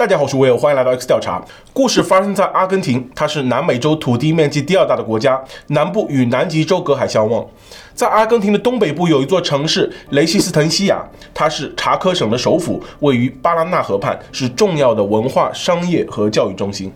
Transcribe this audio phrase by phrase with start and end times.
[0.00, 1.44] 大家好，我是威尔，欢迎来到 X 调查。
[1.74, 7.46] 故事发生在阿根廷，它是南美洲土地面积第二大的国家，南部与南极洲隔海相望。
[7.92, 11.04] 在阿根廷的东北部有一座城市雷西斯滕西亚，
[11.34, 16.90] 它是查科省的首府，位于巴拉那河畔，是重要的文化、商业和教育中心。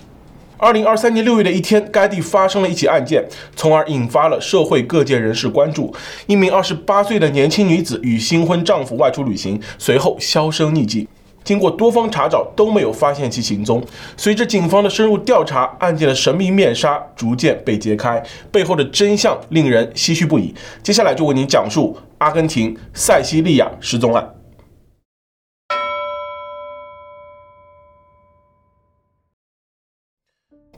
[0.56, 3.22] 二零二三年六月的一天，该地发生了一起案件，
[3.54, 5.94] 从而引发了社会各界人士关注。
[6.26, 11.06] 一名二十八岁的年轻女子与新婚丈夫外出旅行，随后销声匿迹。
[11.44, 13.80] 经过多方查找，都没有发现其行踪。
[14.16, 20.54] 随着警方的深入调查，案件的神秘面纱逐渐被揭开，背后的真相令人唏嘘不已。
[20.82, 24.26] 接下来就为您讲述阿根廷塞西利亚失踪案。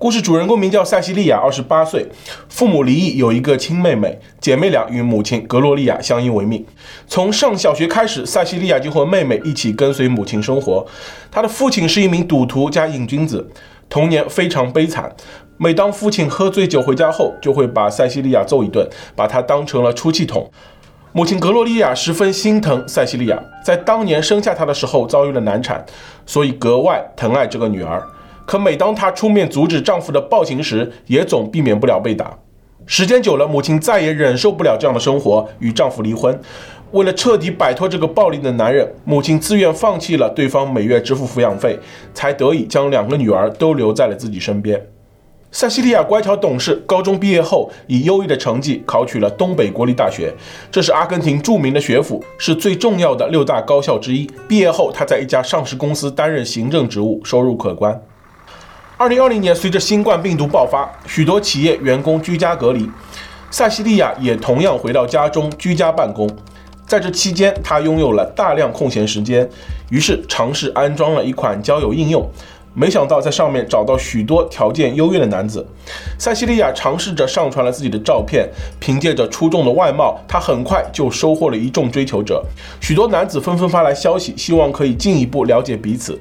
[0.07, 2.07] 故事主人公名叫塞西莉亚，二十八岁，
[2.49, 6.65] 父母离异，有一个亲妹妹，姐妹俩与母亲格洛丽亚相依为命。
[7.09, 10.87] 从上小学开始，塞西莉亚就和妹妹一起跟随母亲生活。
[11.29, 13.51] 她的父亲是一名赌徒加瘾君子，
[13.89, 15.13] 童年非常悲惨。
[15.57, 20.49] 每当父亲喝醉酒回家后，就会把塞西莉亚揍一顿，把她当成了出气筒。
[21.11, 25.85] 母亲格洛丽亚十分心疼塞西莉亚，在当年生下她的时候遭遇了难产，
[26.25, 28.01] 所以格外疼爱这个女儿。
[28.47, 32.39] 可每当她出面阻止丈夫的暴行时，也总避免不了被打。
[32.87, 36.41] 时间久了，母亲再也忍受不了这样的生活，与丈夫离婚。
[36.93, 41.77] 为了彻底摆脱这个暴力的男人，母亲自愿放弃了对方每月支付抚养费，
[42.15, 44.81] 才得以将两个女儿都留在了自己身边。
[45.51, 50.33] 塞西莉亚乖巧懂事，高中毕业后以优异的成绩考取了东北国立大学，
[50.71, 54.31] 这是阿根廷著名的学府，是最重要的六大高校之一。
[54.47, 58.01] 毕业后，她在一家上市公司担任行政职务，收入可观。
[58.99, 62.89] 二零二零年，随着新冠病毒爆发，许多企业员工居家隔离，
[63.51, 66.27] 塞西利亚也同样回到家中居家办公。
[66.87, 69.47] 在这期间，他拥有了大量空闲时间，
[69.91, 72.27] 于是尝试安装了一款交友应用。
[72.79, 75.67] 没想到在上面找到许多条件优越的男子，
[76.19, 78.47] 塞西莉亚尝试着上传了自己的照片，
[78.79, 82.45] 凭借着出众的外貌，她很快就收获了一众追求者。
[82.79, 86.21] 许多男子纷纷发来消息，希望可以进一步了解彼此。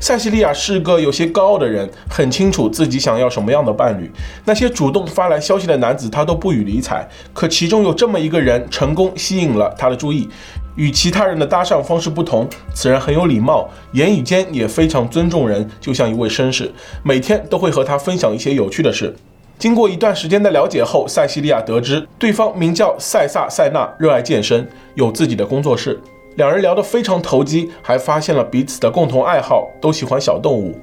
[0.00, 4.10] 塞西莉亚是个有些高傲的人，很清楚自己想要什么样的伴侣。
[4.44, 7.08] 那些主动发来消息的男子，她都不予理睬。
[7.32, 10.28] 可其中有这么一个人，成功吸引了她的注意。
[10.76, 16.72] 与其他人的搭讪方式不同，此人很有礼貌，言语间也非常尊重人，就像一位绅士，
[17.02, 19.14] 每天都会和他分享一些有趣的事。
[19.58, 26.00] 经过一段时间的了解后，塞西莉亚得知对方名叫塞萨·塞纳，热爱健身，有自己的工作室。
[26.36, 30.74] 两人聊得非常投机，还发现了彼此的共同爱好，都喜欢小动物。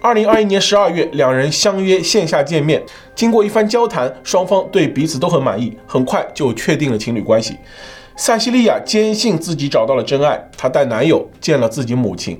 [0.00, 2.80] 二零二一年十二月，两人相约线下见面，
[3.16, 7.56] 经过一番交谈，双方对彼此都很满意，很快就确定了情侣关系。
[8.20, 12.36] 塞西莉亚坚信自己找到了真爱，她带男友见了自己母亲。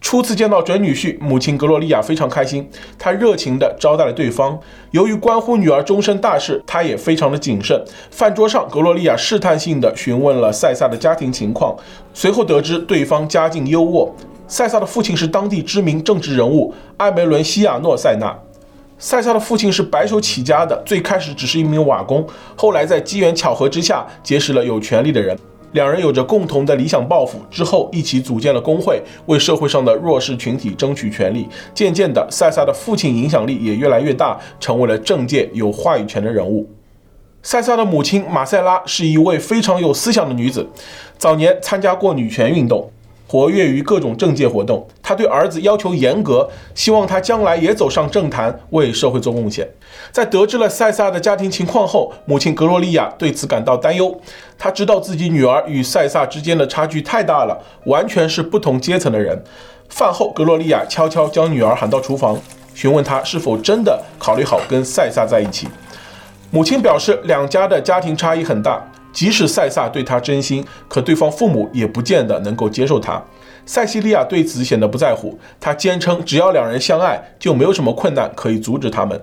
[0.00, 2.66] 初次见到准女婿，母亲格洛丽亚非常开心，
[2.98, 4.58] 她热情地招待了对方。
[4.92, 7.78] 由于关乎女儿终身大事，她也非常的谨慎。
[8.10, 11.76] 饭桌上，格洛丽亚试探性地询问了塞萨的家庭情况，
[12.14, 14.08] 随后得知对方家境优渥。
[14.46, 18.34] 塞萨的父亲是当地知名政治人物艾梅伦西亚诺塞纳。
[19.00, 22.26] 塞萨的父亲是白手起家的，最开始只是一名瓦工，
[22.56, 25.38] 后来在机缘巧合之下结识了有权力的人，
[25.70, 31.48] 两人有着共同的理想抱负，之后一起组建了工会，为社会上的弱势群体争取权利。
[31.72, 36.68] 渐渐的，塞萨的父亲影响力也越来越大，成为了政界有话语权的人物。
[37.40, 40.66] 塞萨的母亲马塞拉是一位非常有思想的女子，
[41.16, 42.90] 早年参加过女权运动。
[43.30, 49.68] 活跃于各种政界活动，他对儿子要求严格，希望他将来也走上政坛，为社会做贡献。
[50.10, 54.18] 在得知了塞萨的家庭情况后，母亲格洛丽亚对此感到担忧。
[54.56, 59.44] 她知道自己女儿与塞萨之间的差距太大了，完全是不同阶层的人。
[59.90, 62.40] 饭后，格洛丽亚悄悄将女儿喊到厨房，
[62.74, 65.68] 询问她是否真的考虑好跟塞萨在一起。
[66.50, 68.82] 母亲表示，两家的家庭差异很大。
[69.18, 73.20] 即使塞萨对他真心，可对方父母也不见得能够接受他。
[73.66, 79.20] 塞西莉亚对此显得不在乎，她坚称只要两人相爱，就没有什么困难可以阻止他们。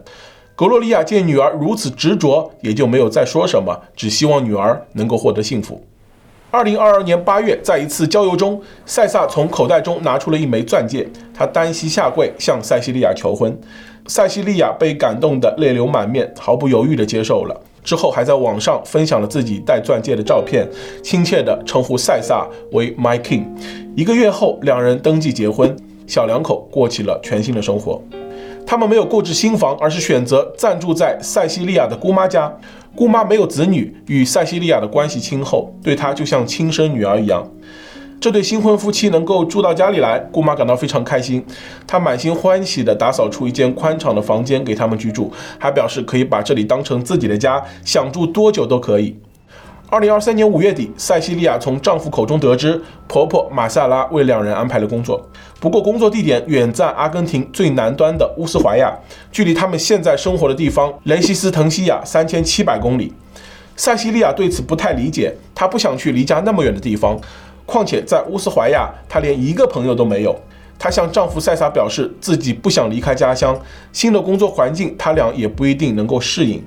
[0.53, 5.81] 格洛丽亚见女儿如此执着，也就没有再说什么，只希望女儿能够获得幸福。
[6.51, 13.57] 二零二二年八月，在一次郊游中，塞萨从口袋中拿出了一枚钻戒，他单膝下跪向塞西莉亚求婚。
[14.07, 17.61] 塞西莉亚被感动得泪流满面，毫不犹豫地接受了。
[17.85, 20.67] 之后还在网上分享了自己戴钻戒的照片，
[21.03, 23.45] 亲切地称呼塞萨为 My King。
[23.95, 25.73] 一个月后，两人登记结婚，
[26.07, 28.01] 小两口过起了全新的生活。
[28.65, 32.51] 他们没有购置新房，而是选择暂住在塞西利亚的姑妈家。
[32.95, 37.47] 姑妈没有子女，与塞西利亚的关系亲厚，对她就像亲生女儿一样。
[38.25, 41.45] 这对新婚夫妻能够住到家里来，姑妈感到非常开心。
[41.85, 49.15] 她满心欢喜地打扫出一间宽敞的房间给他们居住，还表示可以把这里当成自己的家，想住多久都可以。
[49.91, 55.23] 二零二三年五月底，塞西利亚从丈夫口中得知，婆婆马萨拉为两人安排了工作，
[55.59, 58.91] 不过工作地点远在阿根廷最南端的乌斯怀亚，
[59.31, 63.13] 距离他们现在生活的地方雷西斯滕西亚三千七百公里。
[63.77, 67.19] 塞西利亚对此不太理解，她不想去离家那么远的地方，
[67.65, 70.35] 况且在乌斯怀亚，她连一个朋友都没有。
[70.77, 73.57] 她向丈夫塞萨表示，自己不想离开家乡，
[73.93, 76.61] 新的工作环境，他俩也不一定能够适应。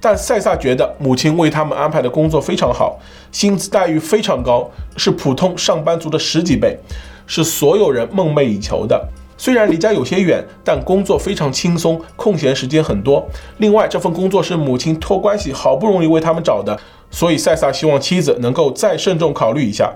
[0.00, 2.98] 但塞萨觉得母亲为他们安排的工作非常好，
[3.30, 6.76] 薪资待遇非常高，是普通上班族的十几倍，
[7.24, 9.08] 是所有人梦寐以求的。
[9.38, 13.24] 虽然离家有些远，但工作非常轻松，空闲时间很多。
[13.58, 16.76] 另外，这份工作是母亲托关系好不容易为他们找的，
[17.10, 19.92] 所以塞萨希望妻子能够再慎重考虑一下。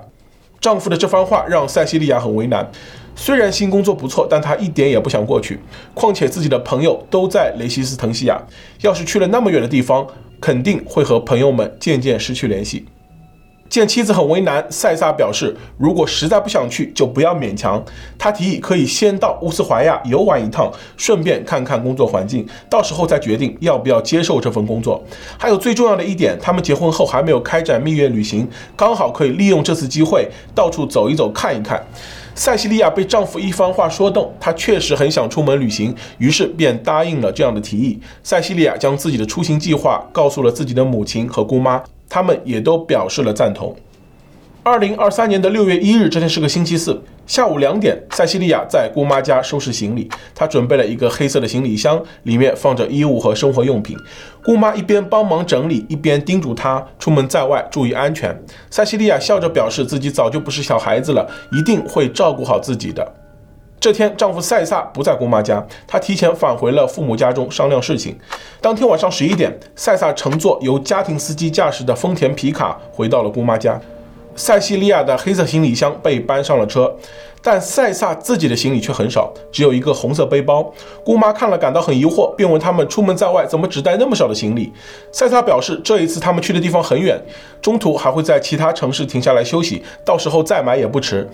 [0.61, 2.71] 丈夫的这番话让塞西利亚很为难。
[3.15, 5.59] 虽然新工作不错，但她一点也不想过去。
[5.95, 8.43] 况且自己的朋友都在雷西斯滕西亚，
[8.83, 10.07] 要是去了那么远的地方，
[10.41, 12.85] 肯定会和朋友们渐渐失去联系。
[13.69, 17.83] 见妻子很为难，塞萨表示，如果实在不想去，就不要勉强。
[18.19, 25.03] 他提议可以先到乌斯怀亚游玩一趟，顺便看看工作环境，到时候再决定要不要接受这份工作。
[25.39, 31.85] 还有最重要的一点，他们结婚后还没有开展蜜月旅行，刚好可以利用这次机会到处走一走，看一看。
[32.35, 37.99] 塞西利亚被丈夫一番话说动，她确实很想出门旅行，于是便答应了这样的提议。
[38.23, 43.75] 塞西利亚将自己的出行计划告诉了自己的母亲和姑妈，他们也都表示了赞同。
[44.63, 50.11] 二零二三年的六月一日，这天是个星期四，下午两点，塞西利亚在姑妈家收拾行李。
[50.35, 53.97] 她准备了一个黑色的行李箱，里面放着衣物和生活用品。
[54.43, 58.37] 姑妈一边帮忙整理，一边叮嘱她出门在外注意安全。
[58.69, 63.15] 塞西利亚笑着表示自己早就不是小孩子了，一定会照顾好自己的。
[63.79, 68.19] 这天，丈夫塞萨不在姑妈家，他提前返回了父母家中商量事情。
[68.61, 73.81] 当天晚上十一点，塞萨乘坐由家庭司机驾驶的丰田皮卡回到了姑妈家。
[74.35, 76.95] 塞西利亚的黑色行李箱被搬上了车，
[77.41, 80.71] 但塞萨自己的行李却很少，只有一个红色背包。
[81.05, 84.73] 姑妈看了感到很疑惑，便问他们出门在外怎么只带那么少的行李。
[85.13, 87.19] 塞萨表示，这一次他们去的地方很远，
[87.63, 91.27] 中途还会在其他城市停下来休息，到时候再买也不迟。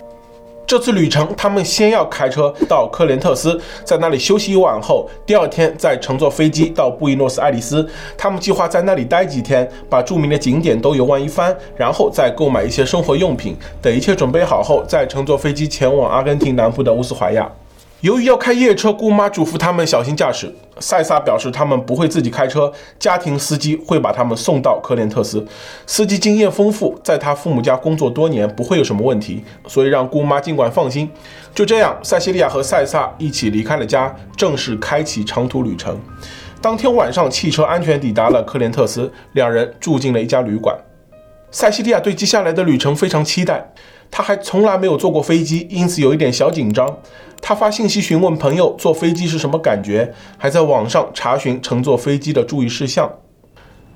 [0.65, 7.87] 这次旅程，他们先要开车到科连特斯，在那里休息一晚后，第二天再乘坐飞机到布宜诺斯艾利斯。
[8.17, 13.55] 他们计划在那里待几天，把著名的景点都游玩一番，然后再购买一些生活用品。
[13.81, 17.49] 等一切准备好后，再乘坐飞机前往阿根廷南部的乌斯怀亚。
[18.03, 20.53] 由于要开夜车，姑妈嘱咐他们小心驾驶。
[20.77, 22.69] 塞萨表示他们不会自己开车，
[22.99, 25.45] 家庭司机会把他们送到科连特斯。
[25.87, 31.09] 司机经验丰富，在他父母家工作多年，不会有什么问题，所以让姑妈尽管放心。
[31.55, 35.97] 就这样，塞西利亚和塞萨一起离开了家，正式开启长途旅程。
[36.59, 40.77] 当天晚上，汽车安全抵达了科连特斯，两人住进了一家旅馆。
[41.51, 43.71] 塞西利亚对接下来的旅程非常期待，
[44.11, 46.97] 她还从来没有坐过飞机，因此有一点小紧张。
[47.45, 53.11] 他发信息询问朋友坐飞机是什么感觉，还在网上查询乘坐飞机的注意事项。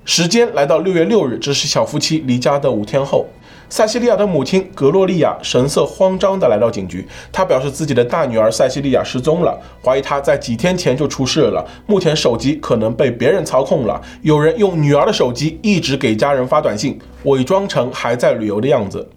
[0.03, 3.25] 时间来到六月六日，这是小夫妻离家的五天后。
[3.69, 19.09] 塞西利亚的母亲格洛丽亚神色慌张地来到警局，她表示自己的大女儿塞西利亚失踪了，怀疑她在几天前就出事了，目前手机可能被别人操控了，有人用女儿的手机一直给家人发短信，伪装成还在旅游的样子。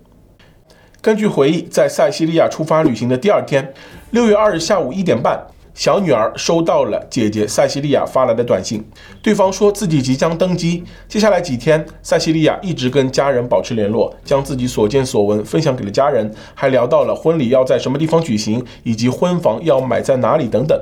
[1.03, 3.73] 根据回忆，在塞西利亚出发旅行的第二天，
[4.11, 5.40] 六月二日下午一点半，
[5.73, 8.85] 小女儿收到了姐姐塞西利亚发来的短信，
[9.23, 10.83] 对方说自己即将登机。
[11.07, 20.76] 接下来几天，塞西利亚一直跟家人保持联络，将自己所见所闻分享给了家人，还聊到了婚礼要在什么地方举行，以及婚房要买在哪里等等。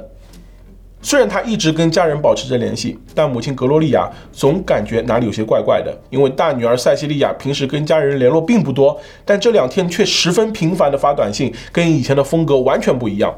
[1.00, 5.96] 虽然他一直跟家人保持着联系，但母亲格洛丽亚总感觉哪里有些怪怪的。
[6.10, 13.32] 因为大女儿塞西利亚平时跟家人联络并不多，但这两天却十分频繁地发短信，跟以前的风格完全不一样。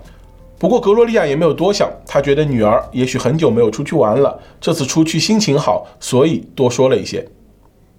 [0.59, 7.27] 不过格洛丽亚也没有多想，她觉得女儿也许很久没有出去玩了，这次出去心情好，所以多说了一些。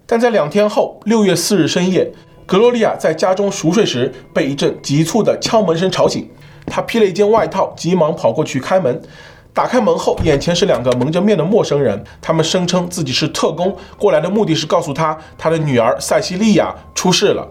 [0.06, 2.12] 但在两天后，六月四日深夜，
[2.46, 6.28] 格洛丽亚在家中熟睡时被一阵急促的敲门声吵醒，
[6.66, 9.00] 她披了一件外套，急忙跑过去开门。
[9.54, 12.02] 打开门后，眼前是两个蒙着面的陌生人。
[12.20, 17.46] 他们声称自己是特工，过来的目的是告诉他，他的女儿塞西利亚出事了。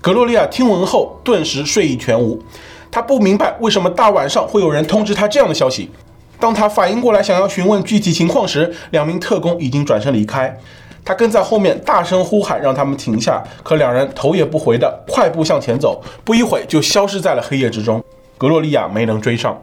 [0.00, 2.42] 格洛丽亚听闻后，顿时睡意全无。
[2.90, 5.90] 她不明白为什么大晚上会有人通知她这样的消息。
[6.40, 10.58] 当她反应过来，想要询问具体情况时，两名特工已经转身离开。
[11.04, 13.42] 他跟在后面大声呼喊，让他们停下。
[13.62, 18.02] 可两人头也不回地快步向前走，不一会就消失在了黑夜之中。
[18.36, 19.58] 格洛丽亚没能追上。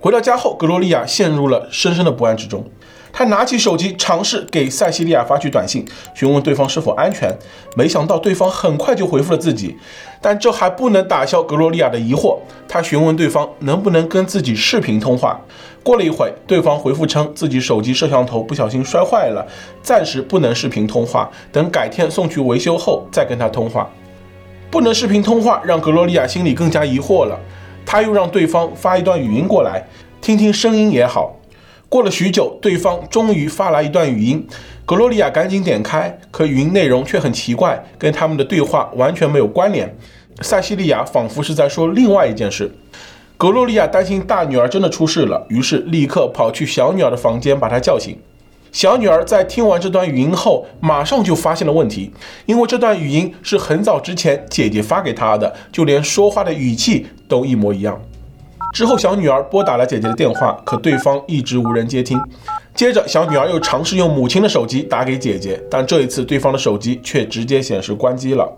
[0.00, 2.64] 回到家后，格洛丽亚陷入了深深的不安之中。
[3.10, 7.36] 他拿起手机，尝试给塞西利亚发去短信，询问对方是否安全。
[7.74, 9.74] 没想到对方很快就回复了自己，
[10.20, 12.38] 但这还不能打消格洛丽亚的疑惑。
[12.68, 15.40] 他询问对方能不能跟自己视频通话。
[15.82, 19.44] 过了一会，对方回复称自己手机摄像头不小心摔坏了，
[19.82, 23.90] 暂时不能视频通话，等改天送去维修后再跟他通话。
[24.70, 27.40] 不能视频通话让格洛丽亚心里更加疑惑了。
[27.90, 29.82] 他又让对方发一段语音过来，
[30.20, 31.34] 听听声音也好。
[31.88, 34.46] 过了许久，对方终于发来一段语音，
[34.84, 39.96] 格洛丽亚赶紧点开，可语音内容却很奇怪，跟他们的对话完全没有关联。
[40.42, 42.70] 塞西利亚仿佛是在说另外一件事。
[43.38, 48.14] 格洛丽亚担心大女儿真的出事了，于是立刻跑去小女儿的房间把她叫醒。
[48.78, 52.12] 小女儿在听完这段语音后，马上就发现了问题，
[52.46, 58.00] 因为这段语音是很早之前姐姐发给她的，就连说话的语气都一模一样。
[58.72, 62.20] 之后，小女儿拨打了姐姐的电话，可对方一直无人接听。
[62.72, 68.48] 接着，小女儿又尝试用母亲的手机打给姐姐，但这一次对方的手机却直接显示关机了。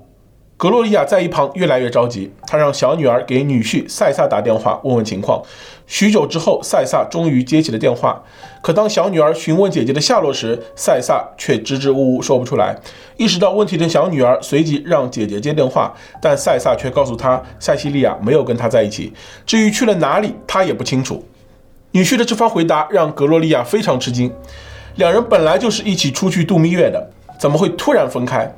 [0.61, 5.43] 格洛丽亚在一旁越来越着急，她让小女儿给女婿塞萨打电话问问情况。
[5.87, 8.23] 许久之后，塞萨终于接起了电话。
[8.61, 12.79] 可当小女儿询问姐姐的下落时，塞萨却支支吾吾说不出来。
[13.17, 19.11] 意识到问题的小女儿随即让姐姐接电话，但塞萨却告诉她，塞西利亚没有跟他在一起，
[19.47, 21.25] 至于去了哪里，他也不清楚。
[21.93, 24.31] 女婿的这番回答让格洛丽亚非常吃惊。
[24.97, 28.55] 两人本来就是一起出去度蜜月的，怎么会突然分开？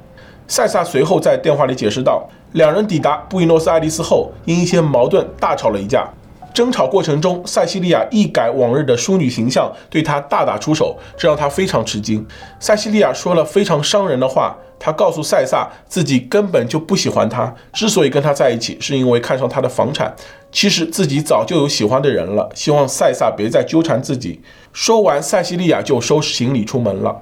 [0.48, 6.06] 塞萨随后在电话里解释道：“两人抵达布宜诺斯艾利斯后，因一些矛盾大吵了一架。
[6.52, 12.26] 争吵过程中，塞西利亚一改往日的淑女形象，对他大打出手，这让他非常吃惊。
[12.60, 20.14] 塞西利亚说了非常伤人的话，他告诉赛萨自己根本就不喜欢他，之所以跟他在一起，是因为看上他的房产。
[20.50, 24.42] 其实自己早就有喜欢的人了，希望赛萨别再纠缠自己。
[24.74, 27.16] 说完，塞西利亚就收拾行李出门了。”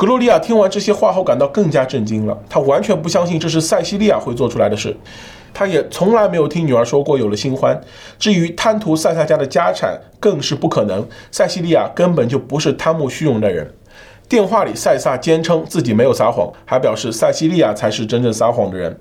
[0.00, 2.34] 格洛丽亚听完这些话后，感到更加震惊了。
[2.48, 4.96] 她完全不相信这是塞西利亚会做出来的事。
[5.52, 7.78] 她也从来没有听女儿说过有了新欢。
[8.18, 11.06] 至于贪图塞萨家的家产，更是不可能。
[11.30, 13.70] 塞西利亚根本就不是贪慕虚荣的人。
[14.26, 18.98] 电话里，塞萨坚称自己没有撒谎，还表示塞西利亚才是真正撒谎的人。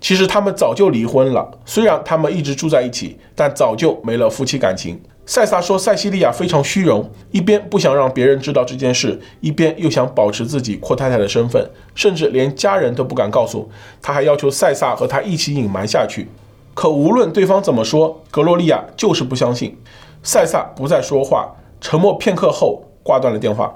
[0.00, 1.46] 其实他们早就离婚了。
[1.66, 4.98] 虽然他们一直住在一起，但早就没了夫妻感情。
[5.30, 13.70] 塞萨说：“塞西利亚非常虚荣，一边不想让别人知道这件事，一边又想保持自己阔太太的身份，甚至连家人都不敢告诉。
[14.02, 16.26] 他还要求塞萨和他一起隐瞒下去。
[16.74, 19.78] 可无论对方怎么说，格洛丽亚就是不相信。
[20.24, 23.72] 塞萨不再说话，沉默片刻后挂断了电话。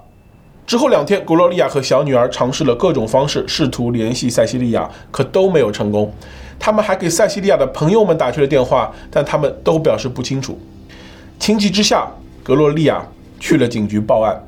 [0.66, 6.12] 之后两天，格洛丽亚和小女儿尝试了各种方式，试图联系塞西利亚，可都没有成功。
[6.58, 10.58] 他们还给塞西利亚的朋友们打去了电话，但他们都表示不清楚。”
[11.44, 12.10] 情急之下，
[12.42, 13.06] 格洛丽亚
[13.38, 14.42] 去了警局报案。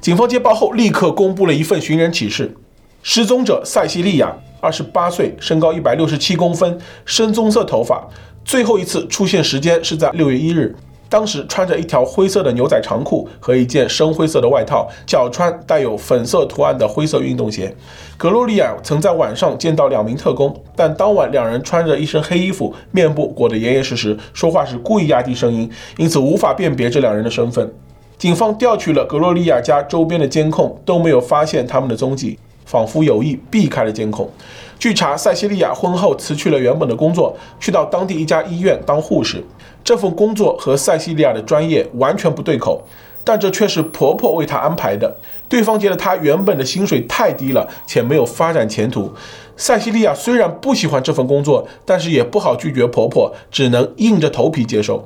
[0.00, 2.52] 警方接报后，立刻公布了一份寻人启事：
[3.00, 8.08] 失踪者塞西利亚，二十八岁，身高一百六十七公分，深棕色头发。
[8.44, 10.74] 最后一次出现时间是在六月一日。
[11.08, 17.74] 当时穿着一条灰色的牛仔长裤和一件深灰色的外套，脚穿带有粉色图案的灰色运动鞋。
[18.16, 27.72] 格洛丽亚曾在晚上见到两名特工，但当晚两人穿着一身黑衣服，面部裹得严严实实，说话时故意压低声音，因此无法辨别这两人的身份。
[28.18, 34.30] 警方调取了格洛丽亚家周边的监控，都没有发现他们的踪迹，仿佛有意避开了监控。
[34.78, 39.42] 据查，塞西利亚婚后辞去了原本的工作，去到当地一家医院当护士。
[39.82, 42.84] 这份工作和塞西利亚的专业完全不对口，
[43.24, 45.16] 但这却是婆婆为她安排的。
[45.48, 49.10] 对方觉得她原本的薪水太低了，且没有发展前途。
[49.56, 55.02] 塞西利亚虽然不喜欢这份工作，但是也不好拒绝婆婆，只能硬着头皮接受。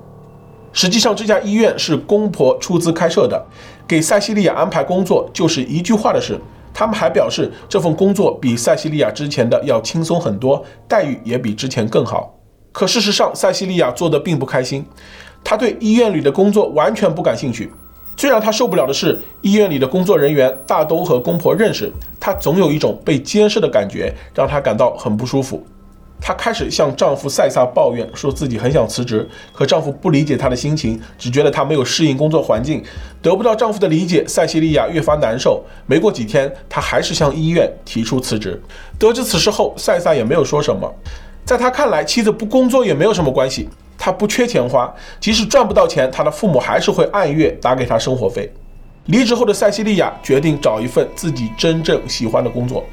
[0.72, 3.46] 实际上，这家医院是公婆出资开设的，
[3.86, 6.40] 给塞西利亚安排工作就是一句话的事。
[6.80, 12.34] 他们还表示，这份工作比塞西利亚之前的要轻松很多，待遇也比之前更好。
[12.72, 14.82] 可事实上，塞西利亚做的并不开心，
[15.44, 17.70] 她对医院里的工作完全不感兴趣。
[18.16, 25.62] 最让她受不了的是，医院里的工作人员大都和公婆认识，她总有一种被监视的感觉，让她感到很不舒服。
[26.20, 32.82] 她开始向丈夫塞萨抱怨，说自己很想辞职，可丈夫不理解她的心情，只觉得她没有适应工作环境。
[33.22, 35.64] 得不到丈夫的理解，塞西利亚越发难受。
[35.86, 38.60] 没过几天，她还是向医院提出辞职。
[38.98, 40.92] 得知此事后，塞萨也没有说什么。
[41.44, 48.52] 在他看来，妻子不工作也没有什么关系，他不缺钱花，即使赚不到钱，他的父母还是会按月打给他生活费。
[49.06, 52.84] 离职后的塞西利亚决定找一份自己真正喜欢的工作，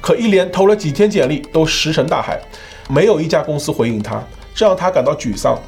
[0.00, 2.40] 可一连投了几天简历都石沉大海，
[2.88, 4.22] 没有一家公司回应他，
[4.54, 5.58] 这让他感到沮丧。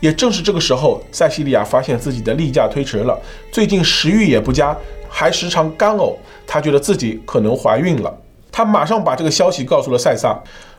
[0.00, 3.16] 也正是这个时候，塞西利亚发现自己的例假推迟了，
[3.52, 4.76] 最近食欲也不佳，
[5.08, 6.16] 还时常干呕。
[6.46, 8.12] 她觉得自己可能怀孕了，
[8.50, 10.36] 她马上把这个消息告诉了塞萨，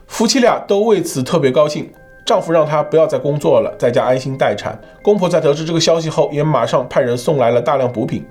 [0.07, 1.89] 夫妻俩都为此特别高兴。
[2.25, 4.79] 丈夫让她不要再工作了，在家安心待产。
[5.01, 8.25] 公婆在得知这个消息后，也马上派人送来了大量补品。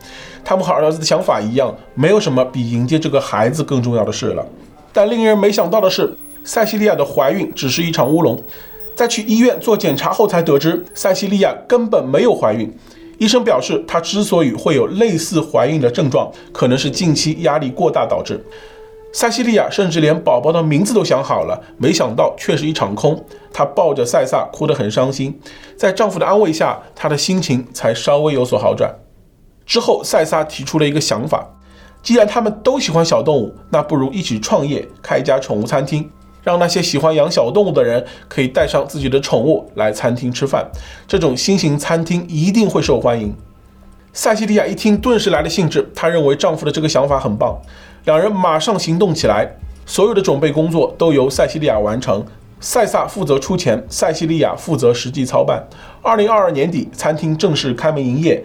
[0.45, 4.47] 他们和儿子的想法一样，没有什么比迎接这个孩子更重要的事了。
[4.93, 8.43] 但令人没想到的是，塞西利亚的怀孕只是一场乌龙。
[8.95, 12.71] 在去医院做检查后，才得知塞西利亚根本没有怀孕。
[13.19, 18.43] 医生表示，她之所以会有类似怀孕的症状，可能是近期压力过大导致。
[19.13, 23.25] 塞西利亚甚至连宝宝的名字都想好了，没想到却是一场空。
[23.53, 25.39] 她抱着赛萨，哭得很伤心。
[25.77, 28.95] 在丈夫的安慰下，她的心情才稍微有所好转。
[29.67, 31.47] 之后，赛萨提出了一个想法：
[32.03, 36.11] 既然他们都喜欢小动物，那不如一起创业，开一家宠物餐厅。
[36.43, 40.69] 让那些喜欢养小动物的人可以带上自己的宠物来餐厅吃饭，
[41.07, 43.33] 这种新型餐厅一定会受欢迎。
[44.13, 45.89] 塞西利亚一听，顿时来了兴致。
[45.95, 47.57] 她认为丈夫的这个想法很棒，
[48.05, 49.57] 两人马上行动起来。
[49.85, 52.25] 所有的准备工作都由塞西利亚完成，
[52.61, 55.67] 塞萨负责出钱，塞西利亚负责实际操办。
[56.01, 58.43] 二零二二年底，餐厅正式开门营业。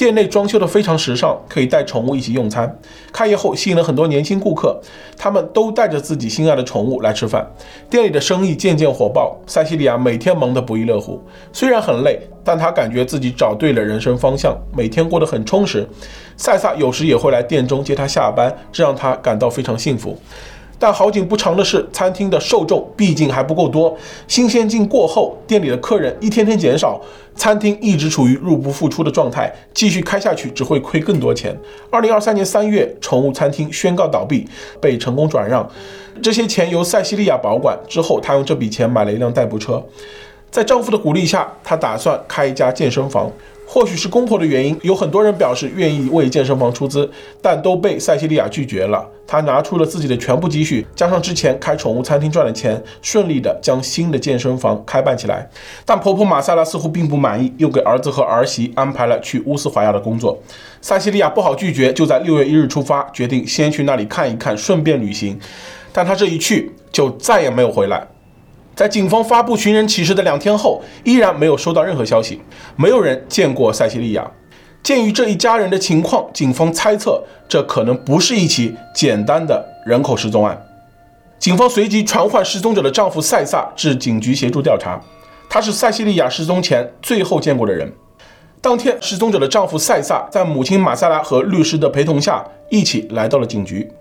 [0.00, 2.74] 店内装修得非常时尚，可以带宠物一起用餐。
[3.12, 4.80] 开业后吸引了很多年轻顾客，
[5.14, 7.46] 他们都带着自己心爱的宠物来吃饭。
[7.90, 11.22] 店里的生意渐渐火爆，塞西利亚每天忙得不亦乐乎。
[11.52, 15.86] 虽然很累，但她感觉自己找对了人生方向，每天过得很充实。
[16.34, 20.18] 赛萨有时也会来店中接她下班，这让她感到非常幸福。
[20.80, 23.94] 但好景不长的是，餐厅的受众毕竟还不够多。
[24.26, 26.98] 新鲜劲过后，店里的客人一天天减少，
[27.34, 31.54] 餐厅一直处于入不敷出的状态，继续开下去只会亏更多钱。
[31.90, 34.48] 二零二三年三月，宠物餐厅宣告倒闭，
[34.80, 35.70] 被成功转让，
[36.22, 37.78] 这些钱由塞西利亚保管。
[37.86, 39.84] 之后，他用这笔钱买了一辆代步车。
[40.50, 43.30] 在丈夫的鼓励下，她打算开一家健身房。
[43.72, 47.08] 或许是公婆的原因，有很多人表示愿意为健身房出资，
[47.40, 49.08] 但都被塞西利亚拒绝了。
[49.28, 55.48] 她拿出了自己的全部积蓄，加上之前开宠物餐厅赚的钱，顺利的将新的健身房开办起来。
[55.84, 60.36] 但婆婆玛萨拉似乎并不满意，又给儿子和儿媳安排了去乌斯怀亚的工作。
[60.80, 65.38] 塞西利亚不好拒绝，就在六月一日出发，决定先去那里看一看，顺便旅行。
[65.92, 68.04] 但她这一去，就再也没有回来。
[68.80, 72.40] 在警方发布寻人启事的两天后，依然没有收到任何消息，
[72.76, 74.26] 没有人见过塞西利亚。
[74.82, 80.58] 鉴于这一家人的情况，警方猜测这可能不是一起简单的人口失踪案。
[81.38, 84.98] 警方随即传唤失踪者的丈夫塞萨至警局协助调查，
[85.50, 87.92] 他是塞西利亚失踪前最后见过的人。
[88.62, 93.92] 当天，失踪者的丈夫塞萨在母亲马萨拉和律师的陪同下，一起来到了警局。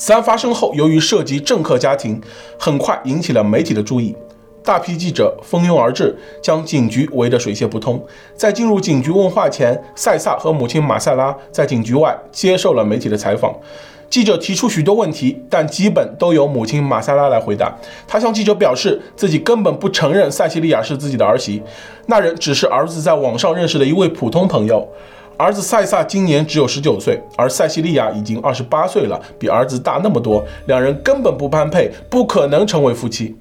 [0.00, 2.18] 此案发生后，由于涉及政客家庭，
[2.58, 4.16] 很快引起了媒体的注意。
[4.64, 8.02] 大批记者蜂拥而至，将警局围得水泄不通。
[8.34, 13.54] 在进入警局问话前，塞萨和母亲马塞拉在警局外接受了媒体的采访。
[14.08, 17.70] 记者提出许多问题，但基本都由母亲马塞拉来回答。
[18.08, 21.62] 她向记者表示，自己根本不承认塞西利亚是自己的儿媳，
[22.06, 24.88] 那人只是儿子在网上认识的一位普通朋友。
[25.40, 33.34] 儿子赛萨今年只有十九岁，而塞西利亚已经二十八岁了，比儿子大那么多，两人根本不般配，不可能成为夫妻。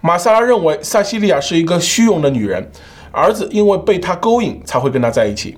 [0.00, 2.66] 马萨拉认为塞西利亚是一个虚荣的女人，
[3.12, 5.54] 儿子因为被她勾引才会跟她在一起。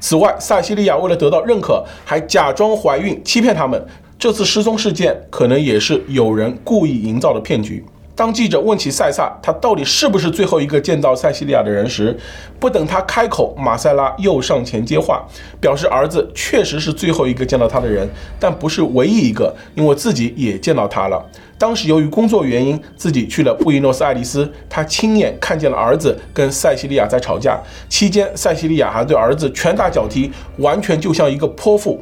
[0.00, 3.80] 此外，塞西利亚为了得到认可，还假装怀孕欺骗他们。
[4.18, 7.84] 这次失踪事件可能也是有人故意营造的骗局。
[8.22, 12.16] 当记者问起赛萨，他到底是不是最后一个见到塞西利亚的人时，
[12.60, 15.26] 不等他开口，马塞拉又上前接话，
[15.60, 18.08] 表示儿子确实是最后一个见到他的人，
[18.38, 21.20] 但不是唯一一个，因为自己也见到他了。
[21.58, 32.00] 当时由于工作原因，自己去了布宜诺斯艾利斯，他亲眼看见了儿子跟塞西利亚在吵架，期间塞西利亚还对儿子拳打脚踢，完全就像一个泼妇。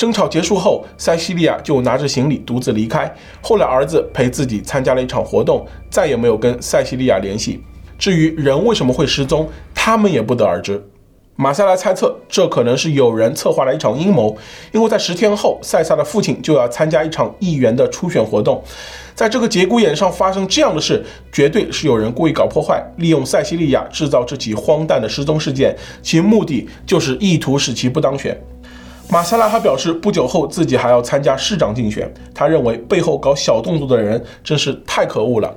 [0.00, 3.14] 争吵结束后，塞西利亚就拿着行李独自离开。
[3.42, 7.62] 后来，儿子陪自己参加了一场活动，再也没有跟塞西利亚联系。
[7.98, 10.82] 至于人为什么会失踪，他们也不得而知。
[11.36, 14.34] 玛萨拉猜测，这可能是有人策划了一场阴谋，
[14.72, 18.64] 因为在十天后，赛萨的父亲就要参加一场议员的初选活动，
[19.14, 28.34] 在这个节骨眼上发生这样的事，绝对是有人故意搞破坏，利用塞西利亚制造这起荒诞的失踪事件，其目的就是意图使其不当选。
[29.12, 32.12] 马萨拉还表示，不久后自己还要参加市长竞选。
[32.32, 35.52] 他认为背后搞小动作的人真是太可恶了。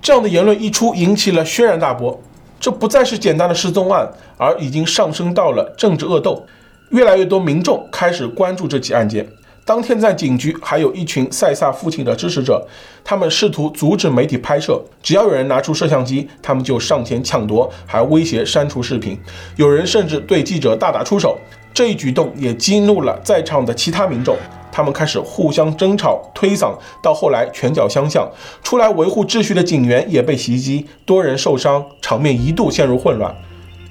[0.00, 2.16] 这样的言论一出，引起了轩然大波。
[2.60, 6.46] 这不再是简单的失踪案，而已经上升到了政治恶斗。
[6.90, 9.28] 越来越多民众开始关注这起案件。
[9.64, 12.64] 当天在警局还有一群塞萨父亲的支持者，
[13.04, 19.18] 他们试图阻止媒体拍摄，只要有人拿出摄像机，他们就上前抢夺，还威胁删除视频。
[19.56, 21.36] 有人甚至对记者大打出手。
[21.78, 24.36] 这一举动也激怒了在场的其他民众，
[24.72, 28.28] 他们开始互相争吵、推搡，到后来拳脚相向。
[28.64, 33.32] 出来维护秩序的警员也被袭击，多人受伤，场面一度陷入混乱。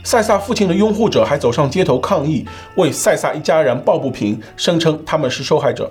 [0.04, 2.46] 塞萨父亲的拥护者还走上街头抗议，
[2.76, 5.90] 为塞萨一家人抱不平，声称他们是受害者。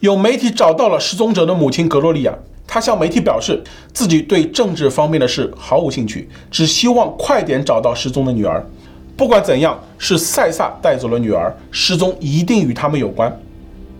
[0.00, 2.34] 有媒体找到了失踪者的母亲格洛丽亚，
[2.66, 8.62] 她向媒体表示自己对政治方面的事毫无兴趣，只希望快点找到失踪的女儿。
[9.18, 13.36] 不管怎样，是塞萨带走了女儿，失踪一定与他们有关。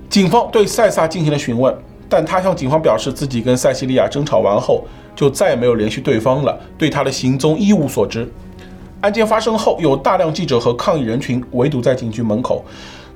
[0.09, 1.75] 警方对塞萨进行了询问，
[2.09, 8.33] 但他向警方表示自己跟塞西利亚争吵完后，就再也没有联系对方了，对他的行踪一无所知。
[9.01, 12.65] 案件发生后，有大量记者和抗议人群围堵在警局门口，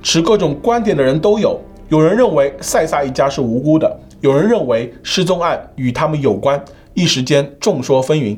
[0.01, 1.57] 持各种观点的人都有。
[1.87, 6.61] 有人认为塞萨一家是无辜的，有人认为失踪案与他们有关，
[6.95, 8.37] 一时间众说纷纭。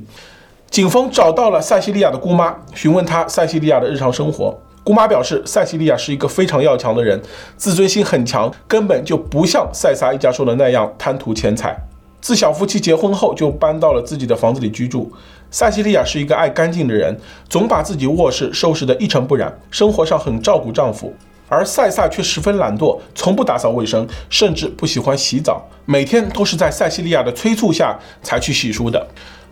[0.69, 4.57] 警方找到了塞西利亚的姑妈，询问她塞西利亚的日常生活。
[4.83, 7.19] 姑妈表示，塞西利亚是一个非常要强的人，
[7.57, 11.75] 自尊心很强，根本就不像塞萨一家说的那样贪图钱财。
[12.21, 15.11] 自小夫妻结婚后，就搬到了自己的房子里居住。
[15.49, 17.17] 塞西利亚是一个爱干净的人，
[17.49, 21.13] 总把自己卧室收拾得一尘不染，生活上很照顾丈夫。
[21.47, 29.07] 而赛萨却十分懒惰，从不打扫卫生，甚至不喜欢洗澡，每天都是在塞西利亚的催促下才去洗漱的。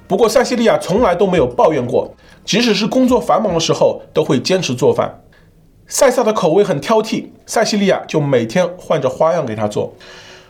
[0.08, 2.14] 不过，塞西利亚从来都没有抱怨过，
[2.46, 5.22] 即使是工作繁忙的时候，都会坚持做饭。
[5.88, 9.94] 塞萨的口味很挑剔，塞西利亚就每天换着花样给他做。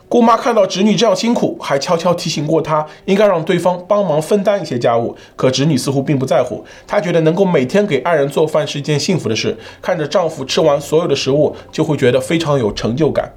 [0.10, 5.16] 姑妈看到侄女这样辛苦，还悄悄提醒过她，应该让对方帮忙分担一些家务。
[5.36, 13.34] 可侄女似乎并不在乎，她觉得能够每天给爱人做饭是一件幸福的事，看着丈夫吃完所有的食物，就会觉得非常有成就感。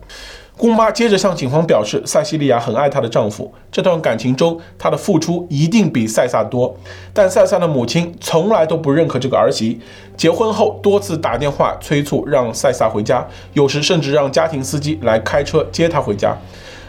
[0.59, 6.75] 姑妈接着向警方表示，塞西利亚很爱她的丈夫，这段感情中她的付出一定比赛萨多。
[7.13, 9.79] 但赛萨的母亲从来都不认可这个儿媳，
[10.17, 16.35] 结婚后多次打电话催促让赛萨回家，有时甚至让家庭司机来开车接她回家。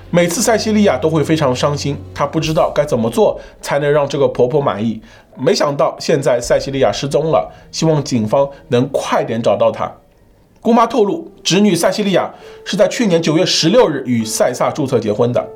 [0.10, 5.02] 每次塞西利亚都会非常伤心，她不知道该怎么做才能让这个婆婆满意。
[5.38, 9.92] 没想到现在塞西利亚失踪了，希望警方能快点找到她。
[10.68, 12.30] 姑妈透露，侄女塞西利亚
[12.66, 15.48] 是在去年九月十六日与塞萨注册结婚的。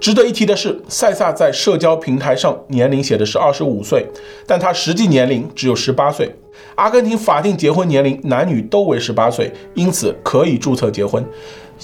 [0.00, 4.04] 值得一提的是，塞萨在社交平台上年龄写的是二十五岁，
[4.48, 6.34] 但他实际年龄只有十八岁。
[6.74, 11.24] 阿根廷法定结婚年龄男女都为十八岁，因此可以注册结婚。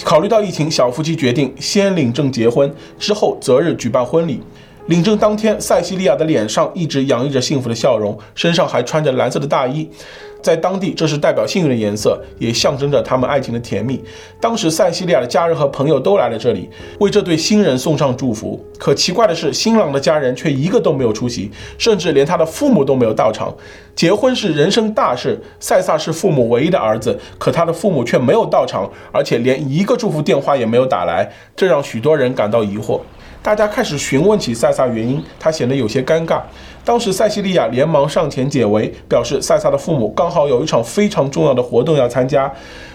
[0.03, 4.41] 考虑到疫情，小夫妻决定先领证结婚，之后择日举办婚礼。
[4.87, 9.89] 领证当天，塞西利亚的脸上一直洋溢着幸福的笑容，身上还穿着蓝色的大衣。
[10.41, 14.01] 在当地，这是代表幸运的颜色，也象征着他们爱情的甜蜜。
[14.41, 16.71] 当时，塞西利亚的家人和朋友都来了这里，
[17.01, 18.65] 为这对新人送上祝福。
[18.79, 23.53] 可奇怪的是，新郎的家人却一个都没有出席，甚至连他的父母都没有到场。
[23.97, 33.01] 结婚是人生大事，塞萨是父母唯一的儿子，可他的父母却没有到场，而且连一个祝福电话也没有打来，这让许多人感到疑惑。
[33.43, 36.41] 大家开始询问起赛萨原因，他显得有些尴尬。
[36.85, 42.53] 当时塞西利亚连忙上前解围，表示塞萨的父母刚好有一场非常重要的活动要参加，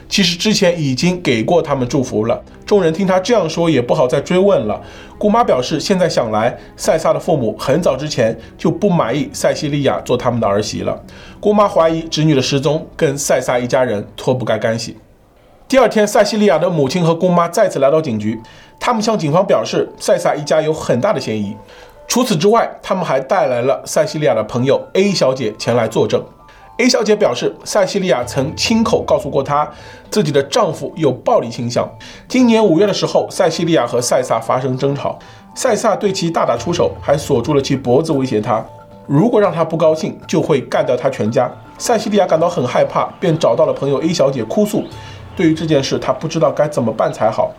[0.08, 2.41] 其实之前已经给过他们祝福了。
[2.65, 4.82] 众人听他这样说，也不好再追问了。
[5.17, 11.01] 姑妈表示，现在想来，塞萨的父母很早之前就不满意塞西利亚做他们的儿媳了。
[11.39, 14.97] 姑妈怀疑侄女的失踪跟塞萨一家人脱不开干系。
[15.67, 18.39] 第二天，塞西利亚的母亲和姑妈再次来到警局。
[18.84, 21.56] 他们向警方表示，赛萨一家有很大的嫌疑。
[22.08, 26.22] 除此之外，他们还带来了塞西利亚的朋友 A 小姐前来作证。
[26.78, 29.70] A 小姐表示，塞西利亚曾亲口告诉过她，
[30.10, 31.88] 自己的丈夫有暴力倾向。
[32.28, 35.20] 今年五月的时候，塞西利亚和赛萨发生争吵，
[35.54, 38.65] 赛萨对其大打出手，还锁住了其脖子，威胁她，
[39.06, 41.50] 如果让她不高兴，就会干掉她全家。
[41.78, 44.84] 塞西利亚感到很害怕，便找到了朋友 A 小姐哭诉。
[45.36, 47.52] 对于这件事，她不知道该怎么办才好。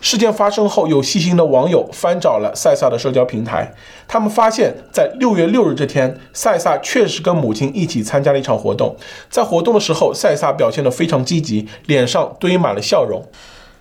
[0.00, 3.74] 事件发生后，有细心的网友翻找了塞萨的社交平台，
[4.08, 8.96] 他们发现，在六月六日这天，塞萨确实跟母亲一起参加了一场活动。
[9.28, 13.22] 在活动的时候，塞萨表现得非常积极，脸上堆满了笑容。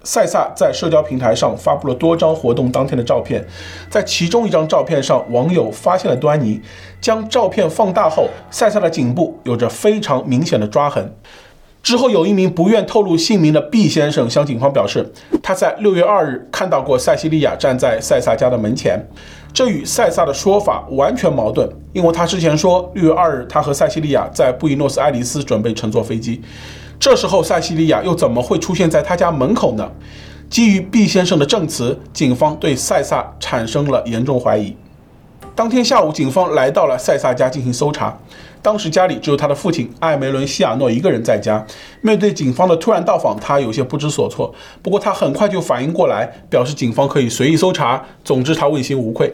[0.04, 3.46] 塞萨在社交平台上发布了多张活动当天的照片，
[3.90, 6.62] 在其中一张照片上，网友发现了端倪，
[7.02, 11.14] 将照片放大后，塞萨的颈部有着非常明显的抓痕。
[11.82, 15.12] 之后，有一名不愿透露姓名的 B 先生向警方表示，
[15.42, 19.04] 他在六月二日看到过塞西利亚站在塞萨家的门前。
[19.52, 26.40] 这与塞萨的说法完全矛盾，因为他之前说六月二日他和塞西利亚在布宜诺斯艾利斯准备乘坐飞机，
[27.00, 29.90] 这时候塞西利亚又怎么会出现在他家门口呢？
[30.50, 34.76] 基于毕先生的证词，警方对塞萨产生了严重怀疑。
[35.56, 38.16] 当天下午，警方来到了塞萨家进行搜查。
[38.62, 41.66] 当时家里只有他的父亲艾梅伦·西亚诺一个人在家。
[42.02, 44.54] 面对警方的突然到访，他有些不知所措。
[44.82, 48.04] 不过他很快就反应过来，表示警方可以随意搜查。
[48.24, 49.32] 总之，他问心无愧。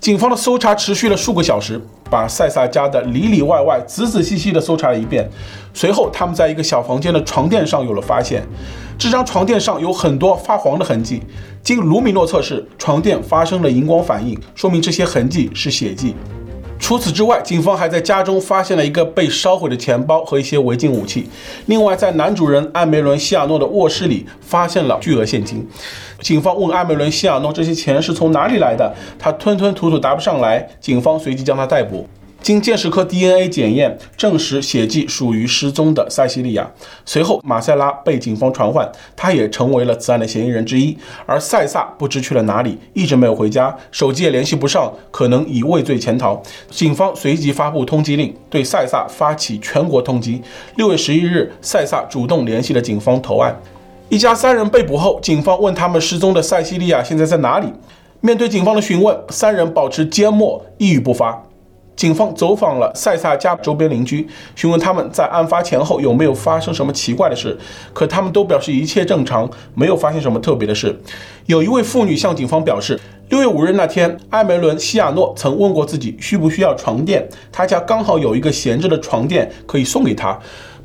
[0.00, 5.30] 警方的搜查持续了数个小时，把赛萨家的里里外外仔仔细细地搜查了一遍。
[5.72, 8.42] 随后，他们在一个小房间的床垫上有了发现，
[8.98, 11.22] 这张床垫上有很多发黄的痕迹。
[11.62, 16.16] 经卢米诺测试，床垫发生了荧光反应，说明这些痕迹是血迹。
[16.82, 21.26] 除此之外，警方还在家中发现了一个被烧毁的钱包和一些违禁武器。
[21.66, 25.64] 另外，在男主人艾梅伦·西亚诺的卧室里发现了巨额现金。
[26.20, 30.68] 警方问艾梅伦·西亚诺这些钱是从哪里来的，他吞吞吐吐答不上来。
[30.80, 32.06] 警方随即将他逮捕。
[32.42, 36.68] 经鉴识科 DNA 检验，证实血迹属于失踪的塞西利亚。
[37.04, 40.98] 随后，马塞拉被警方传唤，他也成为了此案的嫌疑人之一。
[41.24, 46.42] 而赛萨不知去了哪里，一直没有回家，手机也联系不上，可能已畏罪潜逃。
[46.68, 50.42] 警方随即发布通缉令，对赛萨发起全国通缉。
[50.74, 53.56] 六月十一日，赛萨主动联系了警方投案。
[54.08, 57.72] 一家三人被捕后，警方问他们失踪的塞西利亚现在在哪里。
[58.20, 61.40] 面对警方的询问，三人保持缄默，一语不发。
[62.02, 67.56] 警方走访了塞萨家周边邻居，询问他们在案发前后有没有发生什么奇怪的事，
[67.92, 71.00] 可他们都表示一切正常，没有发现什么特别的事。
[71.46, 80.36] 有一位妇女向警方表示，六月五日那天，艾梅伦·西亚诺曾问过自己需不需要床垫，他家刚好有一个闲置的床垫可以送给他，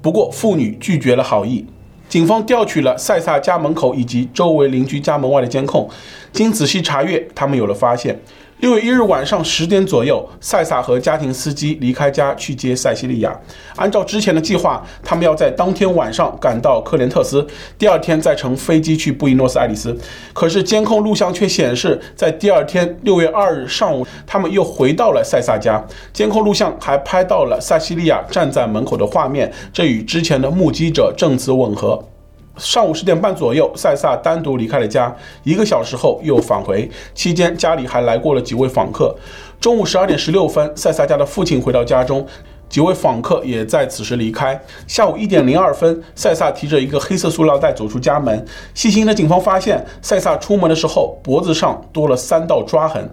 [0.03, 1.65] 不过妇女拒绝了好意。
[2.07, 5.89] 警方调取了塞萨家门口以及周围邻居家门外的监控，
[6.31, 8.21] 经仔细查阅，他们有了发现。
[8.59, 13.39] 六月一日晚上十点左右，塞萨和家庭司机离开家去接塞西利亚。
[13.75, 17.45] 按照之前的计划，他们要在当天晚上赶到科连特斯，
[17.77, 19.95] 第二天再乘飞机去布宜诺斯艾利斯。
[20.33, 25.85] 可是监控录像却显示，在第二天六月二日上午，他们又回到了塞萨家。
[26.11, 32.03] 监控录像还拍到了塞西利亚站在门口的画面，这与之前的目击者证词吻合。
[32.57, 39.15] 上午十点半左右，塞萨单独离开了家，一个小时后又返回，期间家里还来过了几位访客。
[39.59, 42.25] 中午十二点十六分，塞萨家的父亲回到家中，
[42.69, 44.59] 几位访客也在此时离开。
[44.87, 53.09] 下午一点零二分，塞萨提着一个黑色塑料袋走出家门，细心的警方发现，塞萨出门的时候脖子上多了三道抓痕。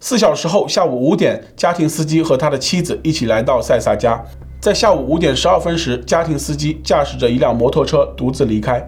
[0.00, 4.24] 四小时后，下午五点，家庭司机和他的妻子一起来到塞萨家。
[4.60, 8.84] 在下午五点十二分时，家庭司机驾驶着一辆摩托车独自离开。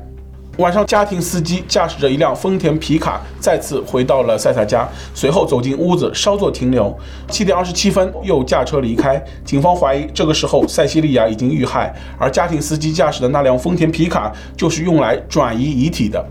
[0.58, 6.94] 晚上，家庭司机驾驶着一辆丰田皮卡再次回到了赛萨家，随后走进屋子稍作停留。
[7.30, 9.24] 七点二十七分又驾车离开。
[9.46, 16.22] 警方怀疑这个时候塞西利亚已经遇害，而家庭司机驾驶的那辆丰田皮卡就是用来转移遗体的。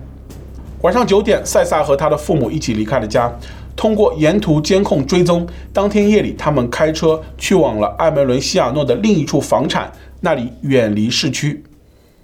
[0.83, 3.31] 晚上九点，赛萨和他的父母一起离开了家。
[3.75, 11.63] 通过沿途监控追踪，当天夜里，他们开车去往了艾梅伦·西亚诺的另一处房产，那里远离市区。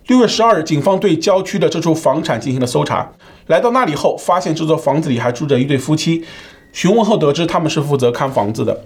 [0.08, 3.12] 六月十二日，警方对郊区的这处房产进行了搜查。
[3.48, 6.24] 来到那里后，发现这座房子里还住着一对夫妻。
[6.72, 8.86] 询问后得知，他们是负责看房子的。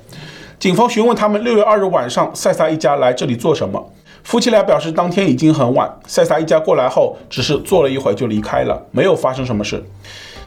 [0.59, 3.91] 警方询问他们六月二日晚上塞萨一家来这里做什么。
[4.23, 9.83] 夫妻俩表示，当天已经很晚，塞萨一家过来后只是坐了一会儿就离开了，没有发生什么事。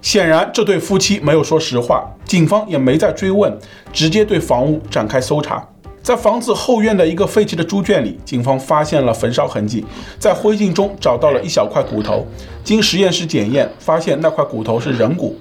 [0.04, 3.58] 显然，这对夫妻没有说实话，警方也没再追问，
[3.90, 5.66] 直接对房屋展开搜查。
[6.02, 9.82] 在房子后院的一个废弃的猪圈里，警方发现了焚烧痕迹，
[10.18, 12.26] 在灰烬中找到了一小块骨头，
[12.62, 15.40] 经实验室检验，发现那块骨头是人骨。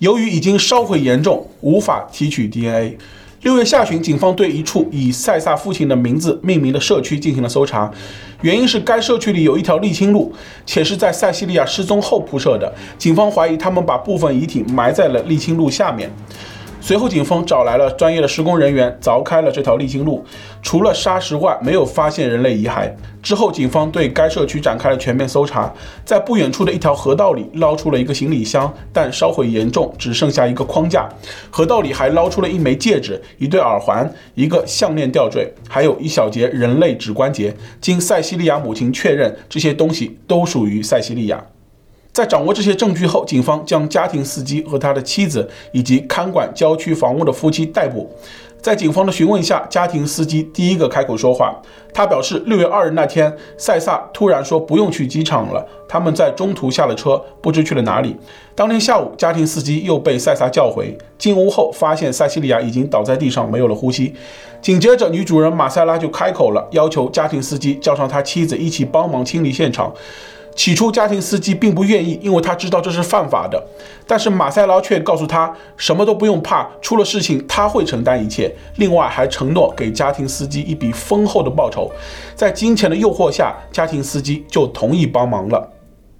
[0.00, 2.98] 由于已经烧毁严重，无法提取 DNA。
[3.42, 7.90] 六月下旬，警方对一处以塞萨父亲的名字命名的社区进行了搜查，
[8.42, 10.32] 原因是该社区里有一条沥青路，
[10.64, 12.72] 且是在塞西利亚失踪后铺设的。
[12.96, 16.08] 警方怀疑他们把部分遗体埋在了沥青路下面。
[16.84, 20.24] 随后，警方找来了专业的施工人员，凿开了这条沥青路，
[20.62, 22.92] 除了沙石外，没有发现人类遗骸。
[23.22, 25.72] 之后，警方对该社区展开了全面搜查，
[26.04, 31.08] 在不远处的一条河道里捞出了一个行李箱，但烧毁严重，只剩下一个框架。
[31.52, 37.54] 河道里还捞出了一枚戒指、一对耳环、一个项链吊坠，还有一小节人类指关节。
[37.80, 41.40] 经塞西利亚母亲确认，这些东西都属于塞西利亚。
[42.12, 48.10] 在掌握这些证据后，警方将家庭司机和他的妻子以及看管郊区房屋的夫妻逮捕。
[48.60, 51.60] 在警方的询问下，家庭司机第一个开口说话。
[51.92, 58.16] 他表示，六月二日那天，赛萨突然说不用去机场了，他们在中途下了车，不知去了哪里。
[58.54, 64.14] 当天下午，家庭司机又被赛萨叫回，进屋后发现塞西利亚已经倒在地上，没有了呼吸。
[64.60, 69.92] 紧接着，女主人马塞拉就开口了，要求家庭司机叫上他妻子一起帮忙清理现场。
[70.54, 73.62] 起初，家庭司机并不愿意，因为他知道这是犯法的。
[74.06, 78.54] 但是马塞劳却告诉他，什么都不用怕，出了事情他会承担一切。
[78.76, 81.90] 另外，还承诺给家庭司机一笔丰厚的报酬。
[82.34, 85.72] 在金钱的诱惑下，家庭司机就同意帮忙了。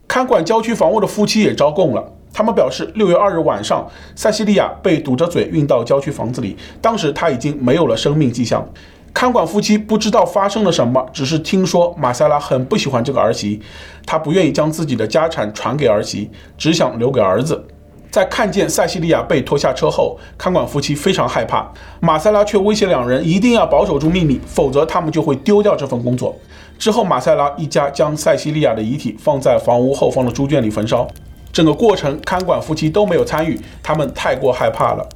[0.09, 8.67] 看管郊区房屋的夫妻也招供了，他们表示，六月二日晚上，塞西利亚被堵着嘴运到郊区房子里，当时他已经没有了生命迹象。
[9.15, 13.61] 看管夫妻不知道发生了什么，只是听说马塞拉很不喜欢这个儿媳，
[14.07, 17.65] 她不愿意将自己的家产传给儿媳，只想留给儿子。
[18.11, 21.71] 在看见塞西利亚被拖下车后，看管夫妻非常害怕，
[22.01, 26.37] 马塞拉却威胁两人一定要保守住秘密，否则他们就会丢掉这份工作。
[26.79, 31.07] 之后，马塞拉一家将塞西利亚的遗体放在房屋后方的猪圈里焚烧，
[31.53, 35.09] 整个过程看管夫妻都没有参与，他们太过害怕了。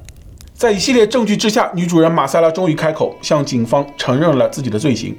[0.57, 5.15] 在一系列证据之下，女主人马塞拉终于开口向警方承认了自己的罪行，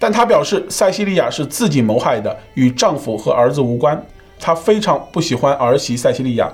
[0.00, 4.04] 但她表示塞西利亚是自己谋害的，与丈夫和儿子无关。
[4.40, 6.52] 她非常不喜欢儿媳塞西利亚，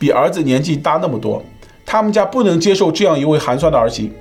[0.00, 1.40] 比儿子年纪大那么多，
[1.84, 4.12] 他们家不能接受这样一位寒酸的儿媳。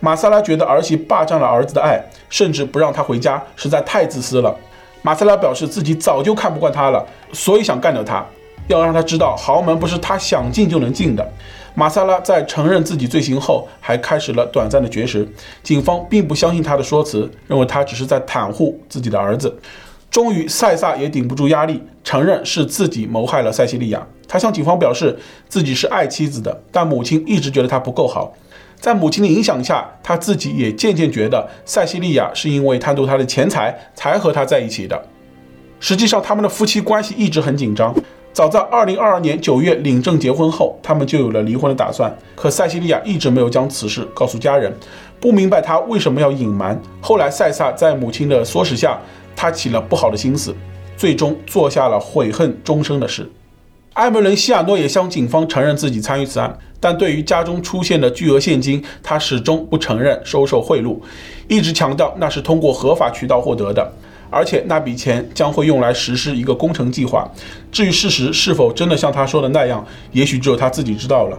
[0.00, 4.54] 马塞拉觉得儿媳霸占了儿子的爱，甚至不让他回家，实在太自私了。
[5.00, 8.22] 马塞拉表示自己早就看不惯他了，所以想干掉他，
[8.68, 11.26] 要让他知道豪门不是他想进就能进的。
[11.74, 15.28] 马萨拉在承认自己罪行后，还开始了短暂的绝食。
[15.62, 19.52] 警方并不相信他的说辞，认为他只是在袒护自己的儿子。
[20.08, 24.06] 终于，塞萨也顶不住压力，承认是自己谋害了塞西利亚。
[24.28, 28.32] 他向警方表示，自己是爱妻子的，但母亲一直觉得他不够好。
[28.78, 35.08] 在母亲的影响下，他自己也渐渐觉得塞西利亚是因为贪图他的钱财才和他在一起的。
[35.80, 37.92] 实际上，他们的夫妻关系一直很紧张。
[38.34, 42.12] 早在二零二二年九月领证结婚后，他们就有了离婚的打算。
[42.34, 44.76] 可塞西利亚一直没有将此事告诉家人，
[45.20, 46.76] 不明白他为什么要隐瞒。
[47.00, 48.98] 后来塞萨在母亲的唆使下，
[49.36, 50.52] 他起了不好的心思，
[50.96, 53.30] 最终做下了悔恨终生的事。
[53.92, 60.98] 艾梅伦·西亚诺也向警方承认自己参与此案，但对于家中出现的巨额现金，他始终不承认收受贿赂，
[61.46, 63.92] 一直强调那是通过合法渠道获得的。
[64.34, 67.30] 而且那笔钱将会用来实施一个工程计划。
[67.70, 71.38] 至于事实是否真的像他说的那样，也许只有他自己知道了。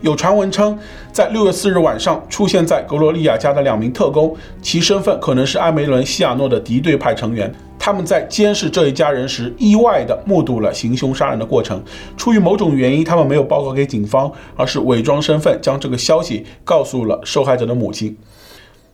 [0.00, 0.78] 有传闻称，
[1.10, 7.52] 在六月四日晚上出现在格罗利亚家的两名特工，其身份可能是艾梅伦·西亚诺的敌对派成员。
[7.80, 11.82] 他们在监视这一家人时，意外地目睹了行凶杀人的过程。
[12.16, 18.16] 出于某种原因，他们没有报告给警方，而是伪装身份，将这个消息告诉了受害者的母亲。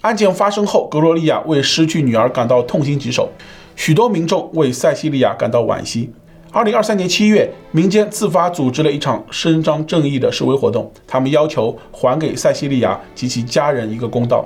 [0.04, 3.26] 案件发生后，格罗利亚为失去女儿感到痛心疾首，
[3.74, 6.10] 许多民众为塞西利亚感到惋惜。
[6.52, 14.44] 二零二三年七月，民间自发组织了一场伸张正义的示威活动，他们要求还给塞西利亚及其家人一个公道。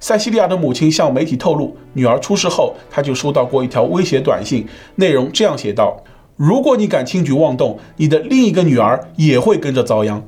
[0.00, 4.66] 塞西利亚的母亲向媒体透露，女儿出事后，她就收到过一条威胁短信，
[4.96, 6.02] 内容这样写道
[6.34, 10.20] ：“如果你敢轻举妄动，你的另一个女儿也会跟着遭殃。”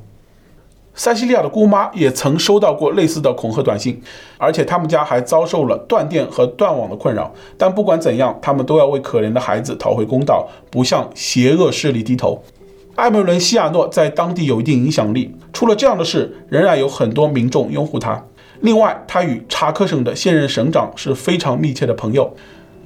[0.99, 4.03] 塞西利亚的姑妈也曾收到过类似的恐吓短信，
[4.37, 7.33] 而且他们家还遭受了断电和断网的困扰。
[7.57, 12.43] 但不管怎样，他们都要为可怜的孩子讨回公道，不向邪恶势力低头。
[12.97, 18.21] 艾梅伦·西亚诺在当地有一定影响力，出了这样的事，仍然有很多民众拥护他。
[18.63, 22.29] 另外，他与查科省的现任省长是非常密切的朋友。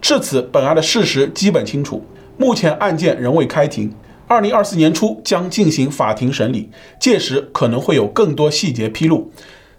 [0.02, 2.04] 至此，本案的事实基本清楚。
[2.36, 3.90] 目前案件仍未开庭。
[4.32, 9.30] 二零二四年初将进行法庭审理，届时可能会有更多细节披露。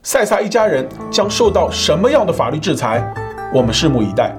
[0.04, 3.04] 塞萨一家人将受到什么样的法律制裁？
[3.52, 4.32] 我们拭目以待。